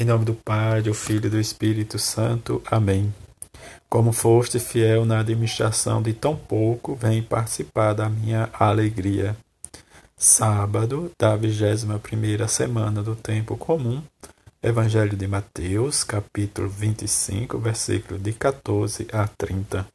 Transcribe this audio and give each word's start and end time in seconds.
Em 0.00 0.04
nome 0.06 0.24
do 0.24 0.32
Pai, 0.32 0.80
do 0.80 0.94
Filho 0.94 1.26
e 1.26 1.28
do 1.28 1.38
Espírito 1.38 1.98
Santo. 1.98 2.62
Amém. 2.70 3.14
Como 3.86 4.12
foste 4.12 4.58
fiel 4.58 5.04
na 5.04 5.20
administração 5.20 6.00
de 6.00 6.14
tão 6.14 6.34
pouco, 6.34 6.94
vem 6.94 7.22
participar 7.22 7.92
da 7.92 8.08
minha 8.08 8.48
alegria. 8.54 9.36
Sábado 10.16 11.12
da 11.18 11.36
21 11.36 12.48
semana 12.48 13.02
do 13.02 13.14
tempo 13.14 13.58
comum. 13.58 14.02
Evangelho 14.62 15.14
de 15.14 15.28
Mateus, 15.28 16.02
capítulo 16.02 16.66
25, 16.66 17.58
versículo 17.58 18.18
de 18.18 18.32
14 18.32 19.06
a 19.12 19.28
30. 19.28 19.86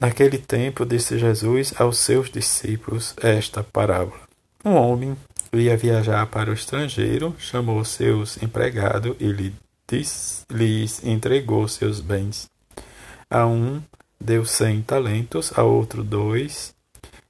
Naquele 0.00 0.38
tempo 0.38 0.86
disse 0.86 1.18
Jesus 1.18 1.74
aos 1.78 1.98
seus 1.98 2.30
discípulos 2.30 3.14
esta 3.20 3.62
parábola. 3.62 4.22
Um 4.64 4.72
homem 4.72 5.14
ia 5.52 5.76
viajar 5.76 6.26
para 6.26 6.50
o 6.50 6.54
estrangeiro, 6.54 7.34
chamou 7.38 7.84
seus 7.84 8.42
empregados 8.42 9.16
e 9.18 9.52
lhes 10.52 11.04
entregou 11.04 11.66
seus 11.66 12.00
bens. 12.00 12.50
A 13.30 13.46
um 13.46 13.82
deu 14.20 14.44
cem 14.44 14.82
talentos, 14.82 15.56
a 15.56 15.62
outro 15.62 16.04
dois, 16.04 16.74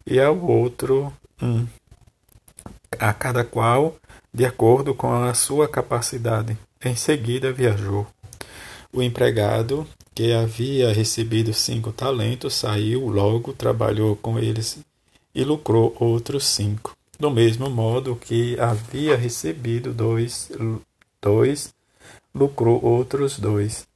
e 0.06 0.18
ao 0.18 0.38
outro 0.38 1.12
um, 1.40 1.66
a 2.98 3.12
cada 3.12 3.44
qual 3.44 3.96
de 4.32 4.44
acordo 4.44 4.94
com 4.94 5.12
a 5.12 5.32
sua 5.34 5.68
capacidade. 5.68 6.56
Em 6.84 6.96
seguida 6.96 7.52
viajou. 7.52 8.06
O 8.92 9.02
empregado, 9.02 9.86
que 10.14 10.32
havia 10.32 10.92
recebido 10.92 11.52
cinco 11.52 11.92
talentos, 11.92 12.54
saiu 12.54 13.06
logo, 13.08 13.52
trabalhou 13.52 14.16
com 14.16 14.38
eles 14.38 14.78
e 15.34 15.44
lucrou 15.44 15.94
outros 16.00 16.44
cinco 16.46 16.97
do 17.18 17.30
mesmo 17.30 17.68
modo 17.68 18.16
que 18.16 18.58
havia 18.60 19.16
recebido 19.16 19.92
dois, 19.92 20.50
dois 21.20 21.74
lucrou 22.34 22.82
outros 22.84 23.38
dois. 23.38 23.86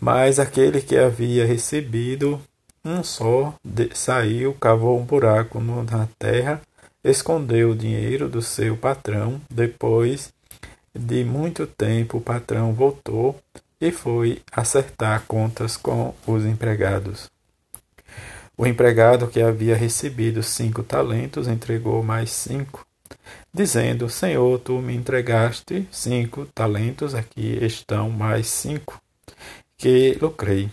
Mas 0.00 0.38
aquele 0.38 0.80
que 0.80 0.96
havia 0.96 1.46
recebido 1.46 2.40
um 2.84 3.02
só 3.02 3.54
de, 3.64 3.90
saiu, 3.94 4.54
cavou 4.54 4.98
um 4.98 5.04
buraco 5.04 5.60
na 5.60 6.08
terra, 6.18 6.60
escondeu 7.04 7.70
o 7.70 7.76
dinheiro 7.76 8.28
do 8.28 8.42
seu 8.42 8.76
patrão. 8.76 9.40
Depois 9.50 10.32
de 10.94 11.24
muito 11.24 11.66
tempo, 11.66 12.18
o 12.18 12.20
patrão 12.20 12.72
voltou 12.72 13.38
e 13.80 13.90
foi 13.90 14.42
acertar 14.52 15.24
contas 15.26 15.76
com 15.76 16.14
os 16.26 16.44
empregados. 16.44 17.31
O 18.62 18.66
empregado 18.68 19.26
que 19.26 19.42
havia 19.42 19.74
recebido 19.74 20.40
cinco 20.40 20.84
talentos 20.84 21.48
entregou 21.48 22.00
mais 22.00 22.30
cinco, 22.30 22.86
dizendo: 23.52 24.08
Senhor, 24.08 24.56
tu 24.60 24.74
me 24.74 24.94
entregaste 24.94 25.88
cinco 25.90 26.46
talentos, 26.54 27.12
aqui 27.12 27.58
estão 27.60 28.08
mais 28.08 28.46
cinco, 28.46 29.02
que 29.76 30.16
lucrei. 30.22 30.70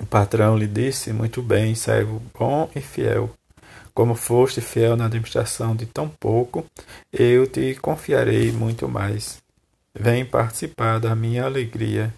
O 0.00 0.06
patrão 0.06 0.58
lhe 0.58 0.66
disse: 0.66 1.12
Muito 1.12 1.40
bem, 1.40 1.76
servo 1.76 2.20
bom 2.36 2.68
e 2.74 2.80
fiel. 2.80 3.30
Como 3.94 4.16
foste 4.16 4.60
fiel 4.60 4.96
na 4.96 5.06
administração 5.06 5.76
de 5.76 5.86
tão 5.86 6.08
pouco, 6.08 6.66
eu 7.12 7.46
te 7.46 7.76
confiarei 7.76 8.50
muito 8.50 8.88
mais. 8.88 9.40
Vem 9.94 10.24
participar 10.24 10.98
da 10.98 11.14
minha 11.14 11.44
alegria. 11.44 12.12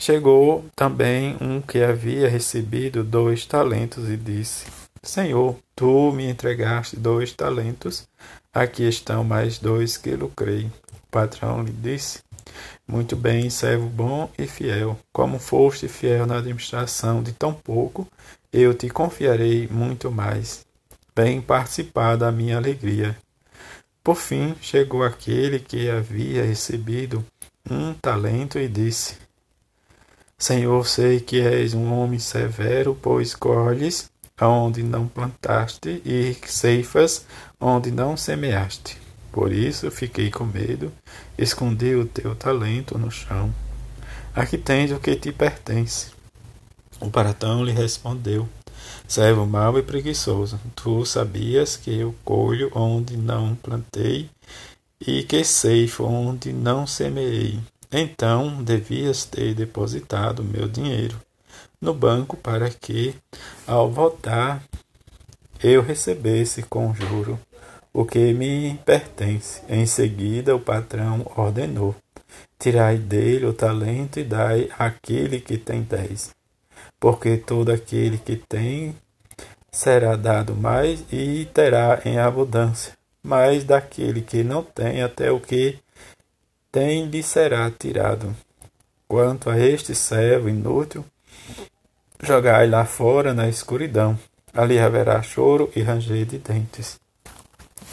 Chegou 0.00 0.64
também 0.74 1.36
um 1.42 1.60
que 1.60 1.82
havia 1.82 2.26
recebido 2.26 3.04
dois 3.04 3.44
talentos 3.44 4.08
e 4.08 4.16
disse: 4.16 4.64
Senhor, 5.02 5.58
tu 5.76 6.10
me 6.10 6.26
entregaste 6.26 6.96
dois 6.96 7.34
talentos, 7.34 8.08
aqui 8.50 8.88
estão 8.88 9.22
mais 9.22 9.58
dois 9.58 9.98
que 9.98 10.16
lucrei. 10.16 10.64
O 10.64 11.10
patrão 11.10 11.62
lhe 11.62 11.70
disse: 11.70 12.20
Muito 12.88 13.14
bem, 13.14 13.50
servo 13.50 13.90
bom 13.90 14.30
e 14.38 14.46
fiel. 14.46 14.98
Como 15.12 15.38
foste 15.38 15.86
fiel 15.86 16.24
na 16.24 16.38
administração 16.38 17.22
de 17.22 17.32
tão 17.32 17.52
pouco, 17.52 18.08
eu 18.50 18.72
te 18.72 18.88
confiarei 18.88 19.68
muito 19.70 20.10
mais. 20.10 20.64
Vem 21.14 21.42
participar 21.42 22.16
da 22.16 22.32
minha 22.32 22.56
alegria. 22.56 23.14
Por 24.02 24.16
fim, 24.16 24.56
chegou 24.62 25.04
aquele 25.04 25.58
que 25.58 25.90
havia 25.90 26.42
recebido 26.42 27.22
um 27.70 27.92
talento 27.92 28.58
e 28.58 28.66
disse: 28.66 29.19
Senhor, 30.40 30.86
sei 30.86 31.20
que 31.20 31.38
és 31.38 31.74
um 31.74 31.92
homem 31.92 32.18
severo, 32.18 32.98
pois 33.02 33.34
colhes 33.34 34.10
onde 34.40 34.82
não 34.82 35.06
plantaste 35.06 36.00
e 36.02 36.34
ceifas 36.46 37.26
onde 37.60 37.90
não 37.90 38.16
semeaste. 38.16 38.96
Por 39.30 39.52
isso 39.52 39.90
fiquei 39.90 40.30
com 40.30 40.44
medo, 40.44 40.90
escondi 41.36 41.94
o 41.94 42.06
teu 42.06 42.34
talento 42.34 42.96
no 42.96 43.10
chão. 43.10 43.52
Aqui 44.34 44.56
tens 44.56 44.90
o 44.92 44.98
que 44.98 45.14
te 45.14 45.30
pertence. 45.30 46.06
O 46.98 47.10
paratão 47.10 47.62
lhe 47.62 47.72
respondeu: 47.72 48.48
Servo 49.06 49.44
mau 49.44 49.78
e 49.78 49.82
preguiçoso, 49.82 50.58
tu 50.74 51.04
sabias 51.04 51.76
que 51.76 51.98
eu 51.98 52.14
colho 52.24 52.72
onde 52.74 53.14
não 53.14 53.54
plantei 53.56 54.30
e 55.06 55.22
que 55.22 55.44
ceifo 55.44 56.04
onde 56.04 56.50
não 56.50 56.86
semeei. 56.86 57.60
Então 57.92 58.62
devias 58.62 59.24
ter 59.24 59.54
depositado 59.54 60.44
meu 60.44 60.68
dinheiro 60.68 61.20
no 61.80 61.94
banco 61.94 62.36
para 62.36 62.68
que, 62.68 63.14
ao 63.66 63.90
voltar, 63.90 64.62
eu 65.62 65.82
recebesse 65.82 66.62
com 66.62 66.94
juro 66.94 67.38
o 67.92 68.04
que 68.04 68.32
me 68.32 68.78
pertence. 68.84 69.62
Em 69.68 69.86
seguida, 69.86 70.54
o 70.54 70.60
patrão 70.60 71.30
ordenou: 71.36 71.94
Tirai 72.58 72.96
dele 72.98 73.46
o 73.46 73.52
talento 73.52 74.20
e 74.20 74.24
dai 74.24 74.70
àquele 74.78 75.40
que 75.40 75.56
tem 75.56 75.82
dez. 75.82 76.30
Porque 76.98 77.36
todo 77.36 77.72
aquele 77.72 78.18
que 78.18 78.36
tem 78.36 78.94
será 79.72 80.16
dado 80.16 80.54
mais 80.54 81.02
e 81.10 81.46
terá 81.52 82.00
em 82.04 82.18
abundância. 82.18 82.92
Mas 83.22 83.64
daquele 83.64 84.22
que 84.22 84.42
não 84.42 84.62
tem, 84.62 85.02
até 85.02 85.30
o 85.30 85.40
que 85.40 85.78
tem 86.70 87.06
lhe 87.06 87.22
será 87.22 87.70
tirado. 87.70 88.34
Quanto 89.08 89.50
a 89.50 89.58
este 89.58 89.94
servo 89.94 90.48
inútil, 90.48 91.04
jogai 92.22 92.68
lá 92.68 92.84
fora 92.84 93.34
na 93.34 93.48
escuridão. 93.48 94.18
Ali 94.52 94.78
haverá 94.78 95.22
choro 95.22 95.70
e 95.74 95.82
ranger 95.82 96.24
de 96.24 96.38
dentes. 96.38 96.98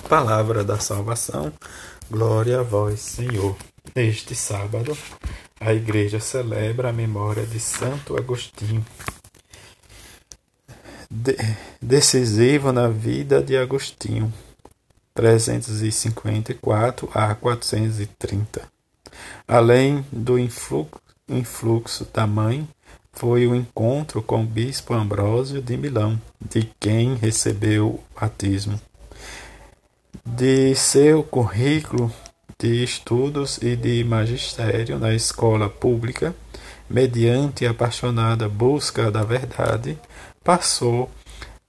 Palavra 0.10 0.64
da 0.64 0.80
salvação, 0.80 1.52
glória 2.10 2.60
a 2.60 2.64
vós, 2.64 3.00
Senhor. 3.00 3.56
Neste 3.96 4.36
sábado, 4.36 4.98
a 5.60 5.74
Igreja 5.74 6.20
celebra 6.20 6.90
a 6.90 6.94
memória 6.94 7.46
de 7.46 7.60
Santo 7.60 8.18
Agostinho. 8.18 8.86
De 11.10 11.36
decisivo 11.82 12.72
na 12.72 12.90
vida 12.90 13.42
de 13.42 13.56
Agostinho, 13.56 14.32
354 15.18 17.10
a 17.12 17.34
430. 17.34 18.62
Além 19.48 20.06
do 20.12 20.38
influxo 20.38 22.08
da 22.14 22.28
mãe, 22.28 22.70
foi 23.12 23.48
o 23.48 23.56
encontro 23.56 24.22
com 24.22 24.44
o 24.44 24.46
bispo 24.46 24.94
Ambrósio 24.94 25.60
de 25.60 25.76
Milão, 25.76 26.22
de 26.40 26.70
quem 26.80 27.16
recebeu 27.16 27.88
o 27.88 28.04
batismo. 28.20 28.80
De 30.24 30.76
seu 30.76 31.24
currículo 31.24 32.14
de 32.60 32.84
estudos 32.84 33.58
e 33.58 33.76
de 33.76 34.04
magistério 34.04 35.00
na 35.00 35.16
escola 35.16 35.68
pública, 35.68 36.36
mediante 36.88 37.66
apaixonada 37.66 38.48
busca 38.48 39.10
da 39.10 39.24
verdade, 39.24 39.98
passou 40.44 41.10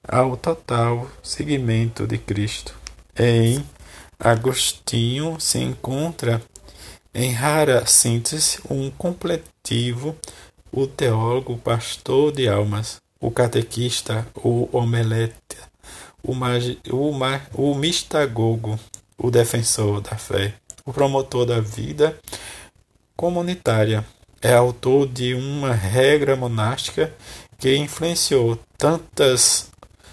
ao 0.06 0.36
total 0.36 1.10
seguimento 1.22 2.06
de 2.06 2.19
Cristo. 2.19 2.88
Em 3.19 3.65
Agostinho 4.17 5.41
se 5.41 5.59
encontra, 5.59 6.41
em 7.13 7.33
rara 7.33 7.84
síntese, 7.84 8.60
um 8.71 8.92
completivo, 8.92 10.16
o 10.71 10.87
teólogo, 10.87 11.54
o 11.54 11.59
pastor 11.59 12.31
de 12.31 12.48
almas, 12.48 13.01
o 13.21 13.28
catequista, 13.28 14.25
o 14.37 14.69
omeleta, 14.71 15.57
o, 16.22 16.33
magi, 16.33 16.78
o, 16.89 17.10
o 17.54 17.75
mistagogo, 17.75 18.78
o 19.16 19.33
defensor 19.33 20.01
da 20.01 20.16
fé, 20.16 20.54
o 20.84 20.92
promotor 20.92 21.45
da 21.45 21.60
vida 21.60 22.16
comunitária. 23.16 24.04
É 24.41 24.54
autor 24.54 25.09
de 25.09 25.34
uma 25.34 25.72
regra 25.72 26.37
monástica 26.37 27.13
que 27.59 27.77
influenciou 27.77 28.57
tantas 28.77 29.72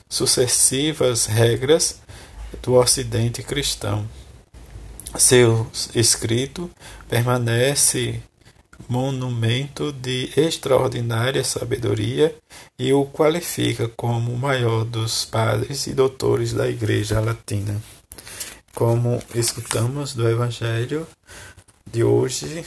sucessivas 0.09 1.27
regras 1.27 2.01
do 2.65 2.73
Ocidente 2.73 3.43
cristão. 3.43 4.09
Seu 5.15 5.67
escrito 5.93 6.69
permanece 7.07 8.21
monumento 8.89 9.93
de 9.93 10.31
extraordinária 10.35 11.43
sabedoria 11.43 12.35
e 12.77 12.91
o 12.91 13.05
qualifica 13.05 13.87
como 13.87 14.33
o 14.33 14.37
maior 14.37 14.83
dos 14.83 15.25
padres 15.25 15.85
e 15.85 15.93
doutores 15.93 16.53
da 16.53 16.67
Igreja 16.67 17.19
Latina. 17.19 17.79
como 18.73 19.21
escutamos 19.33 20.13
do 20.13 20.27
Evangelho 20.27 21.07
de 21.89 22.03
hoje, 22.03 22.65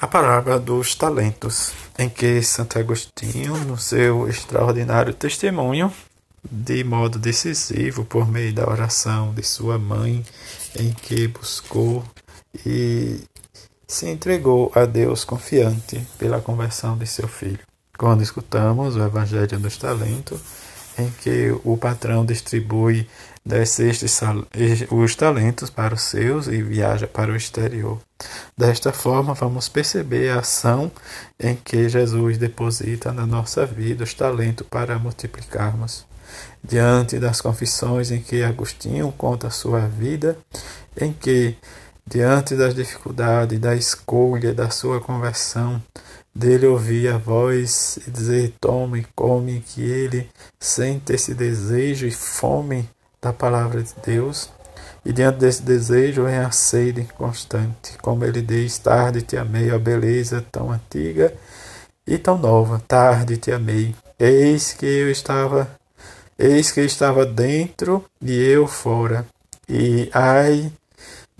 a 0.00 0.06
parábola 0.06 0.58
dos 0.58 0.94
talentos, 0.94 1.72
em 1.98 2.08
que 2.08 2.40
Santo 2.42 2.78
Agostinho, 2.78 3.54
no 3.66 3.76
seu 3.76 4.26
extraordinário 4.28 5.12
testemunho, 5.12 5.92
de 6.50 6.82
modo 6.82 7.18
decisivo 7.18 8.04
por 8.04 8.28
meio 8.28 8.52
da 8.52 8.68
oração 8.68 9.32
de 9.32 9.42
sua 9.42 9.78
mãe, 9.78 10.24
em 10.78 10.92
que 10.92 11.28
buscou 11.28 12.04
e 12.66 13.20
se 13.86 14.08
entregou 14.08 14.72
a 14.74 14.84
Deus 14.84 15.24
confiante 15.24 16.04
pela 16.18 16.40
conversão 16.40 16.96
de 16.96 17.06
seu 17.06 17.28
filho. 17.28 17.60
Quando 17.96 18.22
escutamos 18.22 18.96
o 18.96 19.02
Evangelho 19.02 19.58
dos 19.58 19.76
Talentos, 19.76 20.40
em 20.98 21.10
que 21.10 21.54
o 21.64 21.76
patrão 21.76 22.24
distribui 22.24 23.06
cestos 23.66 24.20
os 24.90 25.16
talentos 25.16 25.68
para 25.68 25.94
os 25.94 26.02
seus 26.02 26.46
e 26.46 26.62
viaja 26.62 27.06
para 27.06 27.32
o 27.32 27.36
exterior. 27.36 27.98
Desta 28.56 28.92
forma, 28.92 29.34
vamos 29.34 29.68
perceber 29.68 30.30
a 30.30 30.38
ação 30.40 30.90
em 31.40 31.56
que 31.56 31.88
Jesus 31.88 32.38
deposita 32.38 33.12
na 33.12 33.26
nossa 33.26 33.66
vida 33.66 34.04
os 34.04 34.14
talentos 34.14 34.66
para 34.68 34.98
multiplicarmos. 34.98 36.06
Diante 36.62 37.18
das 37.18 37.40
confissões 37.40 38.10
em 38.10 38.22
que 38.22 38.42
Agostinho 38.42 39.12
conta 39.12 39.50
sua 39.50 39.80
vida, 39.80 40.38
em 40.98 41.12
que, 41.12 41.56
diante 42.06 42.54
das 42.56 42.74
dificuldades 42.74 43.58
da 43.58 43.74
escolha 43.74 44.54
da 44.54 44.70
sua 44.70 45.00
conversão, 45.00 45.82
dele 46.34 46.66
ouvir 46.66 47.08
a 47.08 47.18
voz 47.18 47.98
e 48.06 48.10
dizer: 48.10 48.54
Tome, 48.60 49.06
come, 49.14 49.60
que 49.60 49.82
ele 49.82 50.28
sente 50.58 51.12
esse 51.12 51.34
desejo 51.34 52.06
e 52.06 52.10
fome 52.10 52.88
da 53.20 53.32
palavra 53.32 53.82
de 53.82 53.94
Deus. 54.04 54.50
E 55.04 55.12
diante 55.12 55.38
desse 55.38 55.62
desejo 55.62 56.24
vem 56.24 56.38
a 56.38 56.50
sede 56.50 57.04
constante. 57.16 57.98
Como 58.00 58.24
ele 58.24 58.40
diz: 58.40 58.78
Tarde 58.78 59.22
te 59.22 59.36
amei, 59.36 59.70
a 59.70 59.78
beleza 59.78 60.44
tão 60.50 60.70
antiga 60.70 61.32
e 62.06 62.18
tão 62.18 62.38
nova. 62.38 62.82
Tarde 62.86 63.36
te 63.36 63.50
amei. 63.50 63.94
Eis 64.18 64.72
que 64.72 64.86
eu 64.86 65.10
estava, 65.10 65.68
eis 66.38 66.70
que 66.70 66.80
estava 66.80 67.26
dentro 67.26 68.04
e 68.20 68.32
eu 68.32 68.66
fora. 68.66 69.26
E 69.68 70.08
ai 70.12 70.72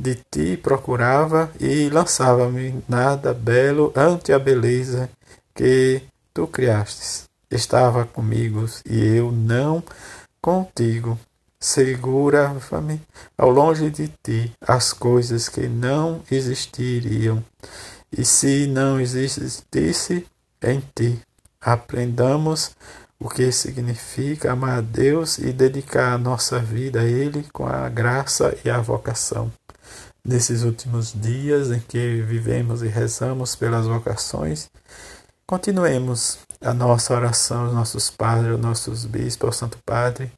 de 0.02 0.16
ti 0.30 0.56
procurava 0.56 1.48
e 1.60 1.88
lançava-me 1.88 2.82
nada 2.88 3.32
belo 3.32 3.92
ante 3.94 4.32
a 4.32 4.38
beleza 4.38 5.08
que 5.54 6.02
tu 6.34 6.48
criastes. 6.48 7.24
Estava 7.48 8.04
comigo 8.04 8.66
e 8.84 9.16
eu 9.16 9.30
não 9.30 9.82
contigo. 10.40 11.18
Segurava-me 11.60 13.00
ao 13.38 13.48
longe 13.48 13.88
de 13.90 14.12
ti 14.20 14.52
as 14.60 14.92
coisas 14.92 15.48
que 15.48 15.68
não 15.68 16.20
existiriam. 16.28 17.44
E 18.10 18.24
se 18.24 18.66
não 18.66 19.00
existisse 19.00 20.26
em 20.60 20.82
ti, 20.94 21.20
aprendamos 21.60 22.72
o 23.20 23.28
que 23.28 23.52
significa 23.52 24.50
amar 24.50 24.78
a 24.78 24.80
Deus 24.80 25.38
e 25.38 25.52
dedicar 25.52 26.14
a 26.14 26.18
nossa 26.18 26.58
vida 26.58 27.02
a 27.02 27.04
Ele 27.04 27.46
com 27.52 27.64
a 27.64 27.88
graça 27.88 28.56
e 28.64 28.68
a 28.68 28.80
vocação 28.80 29.52
nesses 30.24 30.62
últimos 30.62 31.12
dias 31.12 31.70
em 31.70 31.80
que 31.80 32.22
vivemos 32.22 32.82
e 32.82 32.88
rezamos 32.88 33.56
pelas 33.56 33.86
vocações, 33.86 34.70
continuemos 35.46 36.38
a 36.60 36.72
nossa 36.72 37.14
oração 37.14 37.66
aos 37.66 37.74
nossos 37.74 38.10
padres, 38.10 38.52
aos 38.52 38.60
nossos 38.60 39.04
bispos, 39.04 39.46
ao 39.46 39.52
Santo 39.52 39.78
Padre, 39.84 40.30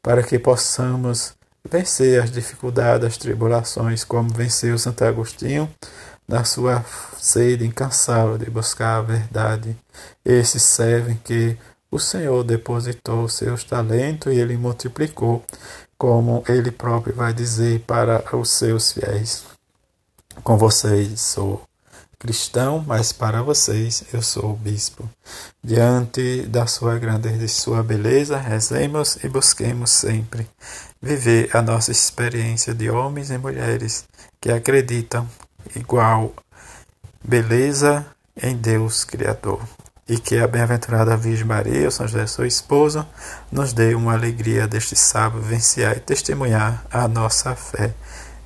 para 0.00 0.22
que 0.22 0.38
possamos 0.38 1.34
vencer 1.68 2.22
as 2.22 2.30
dificuldades, 2.30 3.06
as 3.06 3.16
tribulações, 3.16 4.04
como 4.04 4.32
venceu 4.32 4.78
Santo 4.78 5.04
Agostinho 5.04 5.72
na 6.26 6.44
sua 6.44 6.84
sede 7.18 7.66
incansável 7.66 8.38
de 8.38 8.48
buscar 8.50 8.98
a 8.98 9.02
verdade. 9.02 9.76
Esses 10.24 10.62
servem 10.62 11.20
que 11.22 11.56
o 11.92 11.98
Senhor 11.98 12.42
depositou 12.42 13.28
seus 13.28 13.64
talentos 13.64 14.32
e 14.32 14.36
ele 14.36 14.56
multiplicou 14.56 15.44
como 15.98 16.42
ele 16.48 16.70
próprio 16.70 17.14
vai 17.14 17.34
dizer 17.34 17.80
para 17.80 18.24
os 18.34 18.48
seus 18.48 18.92
fiéis. 18.92 19.44
Com 20.42 20.56
vocês 20.56 21.20
sou 21.20 21.62
cristão, 22.18 22.82
mas 22.86 23.12
para 23.12 23.42
vocês 23.42 24.04
eu 24.10 24.22
sou 24.22 24.56
bispo. 24.56 25.06
Diante 25.62 26.46
da 26.46 26.66
sua 26.66 26.98
grandeza 26.98 27.44
e 27.44 27.48
sua 27.48 27.82
beleza, 27.82 28.38
rezemos 28.38 29.22
e 29.22 29.28
busquemos 29.28 29.90
sempre 29.90 30.48
viver 31.00 31.54
a 31.54 31.60
nossa 31.60 31.92
experiência 31.92 32.72
de 32.72 32.88
homens 32.88 33.30
e 33.30 33.36
mulheres 33.36 34.06
que 34.40 34.50
acreditam 34.50 35.28
igual 35.76 36.32
beleza 37.22 38.06
em 38.42 38.56
Deus 38.56 39.04
Criador 39.04 39.60
e 40.08 40.18
que 40.18 40.38
a 40.38 40.46
bem-aventurada 40.46 41.16
Virgem 41.16 41.44
Maria, 41.44 41.88
o 41.88 41.90
São 41.90 42.06
José, 42.06 42.26
seu 42.26 42.44
esposo, 42.44 43.06
nos 43.50 43.72
dê 43.72 43.94
uma 43.94 44.12
alegria 44.12 44.66
deste 44.66 44.96
sábado 44.96 45.42
vivenciar 45.42 45.96
e 45.96 46.00
testemunhar 46.00 46.84
a 46.90 47.06
nossa 47.06 47.54
fé 47.54 47.94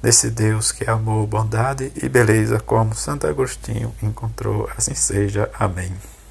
nesse 0.02 0.30
Deus 0.30 0.70
que 0.70 0.84
é 0.84 0.90
amor, 0.90 1.26
bondade 1.26 1.92
e 2.00 2.08
beleza, 2.08 2.60
como 2.60 2.94
Santo 2.94 3.26
Agostinho 3.26 3.94
encontrou. 4.02 4.68
Assim 4.76 4.94
seja. 4.94 5.50
Amém. 5.58 5.92